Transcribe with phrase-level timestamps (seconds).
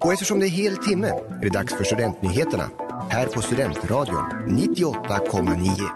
[0.00, 2.70] Och eftersom det är hel timme är det dags för Studentnyheterna
[3.10, 5.88] här på Studentradion 98,9.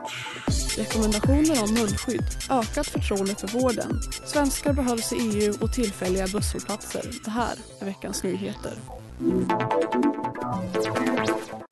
[0.79, 7.11] Rekommendationer om munskydd, ökat förtroende för vården, svenskar behövs i EU och tillfälliga busshållplatser.
[7.25, 8.73] Det här är veckans nyheter.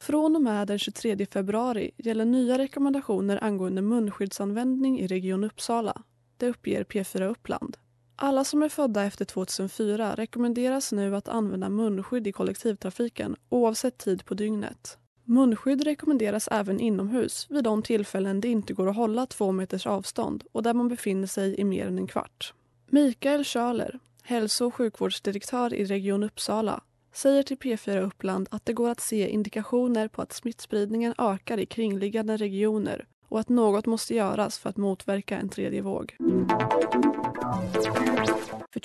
[0.00, 6.02] Från och med den 23 februari gäller nya rekommendationer angående munskyddsanvändning i Region Uppsala.
[6.36, 7.76] Det uppger P4 Uppland.
[8.22, 14.24] Alla som är födda efter 2004 rekommenderas nu att använda munskydd i kollektivtrafiken oavsett tid
[14.24, 14.98] på dygnet.
[15.24, 20.44] Munskydd rekommenderas även inomhus vid de tillfällen det inte går att hålla två meters avstånd
[20.52, 22.54] och där man befinner sig i mer än en kvart.
[22.86, 26.80] Mikael Schöler, hälso och sjukvårdsdirektör i Region Uppsala,
[27.12, 31.66] säger till P4 Uppland att det går att se indikationer på att smittspridningen ökar i
[31.66, 36.16] kringliggande regioner och att något måste göras för att motverka en tredje våg.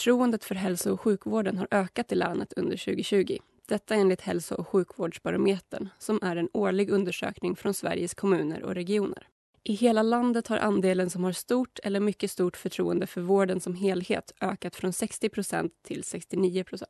[0.05, 3.37] Förtroendet för hälso och sjukvården har ökat i länet under 2020.
[3.67, 9.27] Detta enligt Hälso och sjukvårdsbarometern som är en årlig undersökning från Sveriges kommuner och regioner.
[9.63, 13.75] I hela landet har andelen som har stort eller mycket stort förtroende för vården som
[13.75, 16.83] helhet ökat från 60% till 69%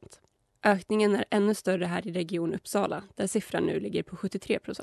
[0.63, 4.81] Ökningen är ännu större här i Region Uppsala där siffran nu ligger på 73%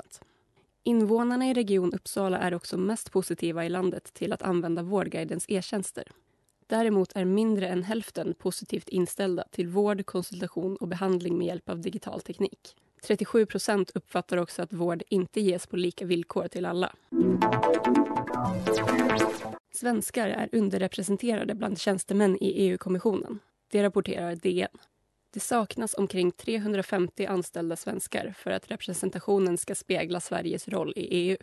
[0.83, 6.11] Invånarna i Region Uppsala är också mest positiva i landet till att använda Vårdguidens e-tjänster.
[6.67, 11.79] Däremot är mindre än hälften positivt inställda till vård, konsultation och behandling med hjälp av
[11.79, 12.75] digital teknik.
[13.03, 16.95] 37 procent uppfattar också att vård inte ges på lika villkor till alla.
[19.71, 23.39] Svenskar är underrepresenterade bland tjänstemän i EU-kommissionen.
[23.71, 24.77] Det rapporterar DN.
[25.33, 31.37] Det saknas omkring 350 anställda svenskar för att representationen ska spegla Sveriges roll i EU.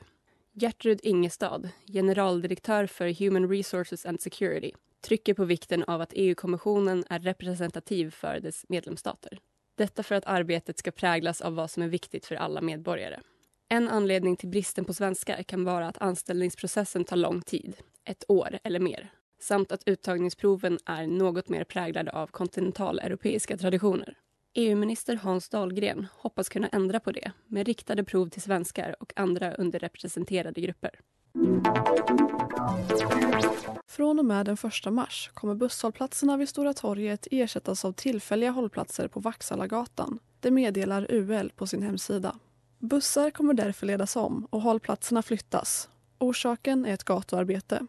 [0.53, 7.19] Gertrud Ingestad, generaldirektör för Human Resources and Security, trycker på vikten av att EU-kommissionen är
[7.19, 9.39] representativ för dess medlemsstater.
[9.77, 13.21] Detta för att arbetet ska präglas av vad som är viktigt för alla medborgare.
[13.69, 18.59] En anledning till bristen på svenskar kan vara att anställningsprocessen tar lång tid, ett år
[18.65, 24.19] eller mer, samt att uttagningsproven är något mer präglade av kontinentaleuropeiska traditioner.
[24.55, 29.55] EU-minister Hans Dahlgren hoppas kunna ändra på det med riktade prov till svenskar och andra
[29.55, 31.01] underrepresenterade grupper.
[33.89, 34.57] Från och med den
[34.87, 40.19] 1 mars kommer busshållplatserna vid Stora torget ersättas av tillfälliga hållplatser på Vaxhallagatan.
[40.41, 42.39] Det meddelar UL på sin hemsida.
[42.79, 45.89] Bussar kommer därför ledas om och hållplatserna flyttas.
[46.19, 47.87] Orsaken är ett gatuarbete.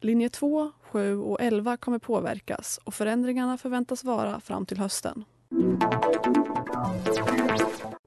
[0.00, 5.24] Linje 2, 7 och 11 kommer påverkas och förändringarna förväntas vara fram till hösten.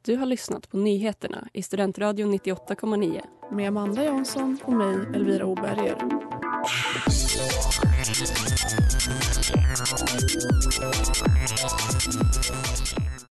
[0.05, 3.21] Du har lyssnat på nyheterna i Studentradion 98,9
[3.51, 5.95] med Amanda Jansson och mig, Elvira Oberger.